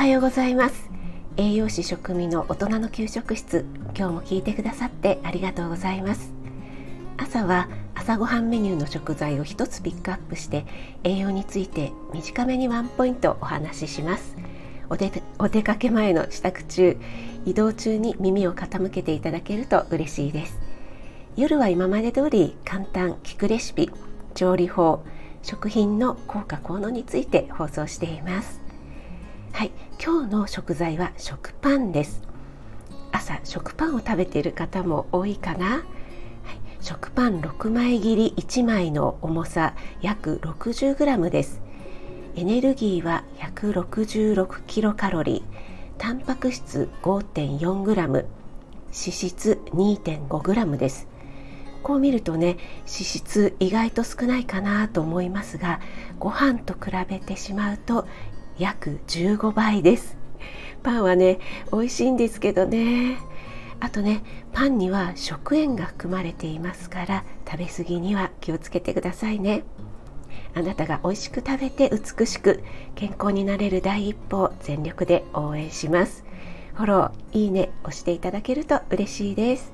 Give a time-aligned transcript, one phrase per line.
[0.00, 0.88] はようございます。
[1.36, 6.32] 栄養士食味の大人の給食室今日も聞いてくださってありがとうございます。
[7.18, 10.64] 朝は朝ごはんメニューの食材を一つピックアップして
[11.04, 14.36] 栄養について短めにワンポイントお話しします。
[14.88, 16.96] おでお出かけ前の支度中
[17.44, 20.58] 移動中に耳を傾けていただけると嬉しいです。
[21.36, 23.90] 夜は今まで通り簡単聞くレシピ
[24.34, 25.04] 調理法
[25.42, 28.69] 食品の効果効能について放送しています。
[29.60, 29.72] はい。
[30.02, 32.22] 今日の食材は食パンです。
[33.12, 35.82] 朝食パンを食べている方も多いかな、はい、
[36.80, 41.60] 食パン6枚切り1枚の重さ約 60g です。
[42.36, 45.42] エネルギーは166キロカロリー。
[45.98, 48.26] タンパク質 5.4g 脂
[48.90, 51.06] 質 2.5g です。
[51.82, 52.56] こう見るとね
[52.86, 55.80] 脂質意外と少ないかなと思いますが
[56.18, 58.06] ご飯と比べてしまうと
[58.60, 60.18] 約15倍です。
[60.82, 61.40] パンはね
[61.72, 63.16] 美味しいんですけどね。
[63.80, 64.22] あとね
[64.52, 69.64] パンには食塩が含まれていますから食べ過ぎには気をつけてくださいね。
[70.54, 72.62] あなたが美味しく食べて美しく
[72.94, 76.24] 健康になれる第一歩を全力で応援します。
[76.74, 79.72] フォローいいね押していただけると嬉しいです。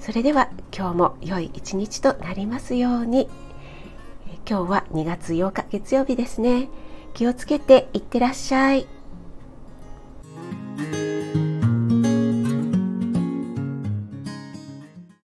[0.00, 3.28] それでは今日も良い一日となりますように。
[4.48, 6.68] 今日は2月8日月曜日ですね。
[7.14, 8.86] 気をつけていってらっしゃい。